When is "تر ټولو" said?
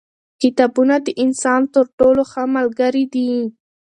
1.73-2.21